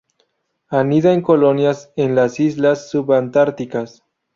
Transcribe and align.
Anida 0.69 1.13
en 1.13 1.21
colonias 1.21 1.93
en 1.95 2.15
las 2.15 2.39
islas 2.39 2.89
subantárticas. 2.89 4.01